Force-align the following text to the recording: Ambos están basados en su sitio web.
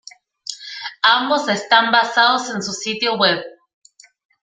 Ambos 1.03 1.47
están 1.47 1.91
basados 1.91 2.49
en 2.49 2.63
su 2.63 2.73
sitio 2.73 3.17
web. 3.17 3.39